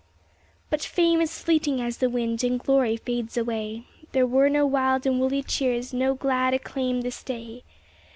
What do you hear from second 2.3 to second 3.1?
and glory